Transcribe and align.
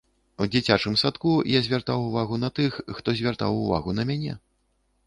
У 0.43 0.45
дзіцячым 0.53 0.95
садку 1.01 1.33
я 1.57 1.61
звяртаў 1.67 2.07
увагу 2.09 2.41
на 2.47 2.53
тых, 2.61 2.81
хто 2.99 3.09
звяртаў 3.21 3.63
увагу 3.63 3.99
на 4.01 4.09
мяне. 4.15 4.33